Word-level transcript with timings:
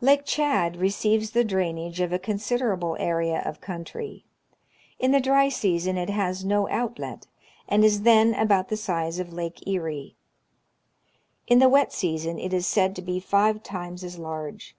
Lake 0.00 0.22
Chad 0.24 0.78
receives 0.78 1.32
the 1.32 1.44
drainage 1.44 2.00
of 2.00 2.10
a 2.10 2.18
considerable 2.18 2.96
area 2.98 3.42
of 3.44 3.60
country. 3.60 4.24
In 4.98 5.10
the 5.10 5.20
dry 5.20 5.50
season 5.50 5.98
it 5.98 6.08
has 6.08 6.42
no 6.42 6.66
outlet, 6.70 7.26
and 7.68 7.84
is 7.84 8.00
then 8.00 8.32
about 8.32 8.70
the 8.70 8.78
size 8.78 9.18
of 9.18 9.30
Lake 9.34 9.68
Erie. 9.68 10.16
In 11.46 11.58
the 11.58 11.68
wet 11.68 11.92
season 11.92 12.38
it 12.38 12.54
is 12.54 12.66
said 12.66 12.96
to 12.96 13.02
be 13.02 13.20
five 13.20 13.62
times 13.62 14.02
as 14.02 14.16
large. 14.18 14.74